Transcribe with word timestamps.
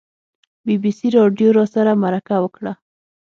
بي 0.65 0.75
بي 0.83 0.91
سي 0.97 1.07
راډیو 1.17 1.49
راسره 1.57 1.91
مرکه 2.03 2.35
وکړه. 2.41 2.73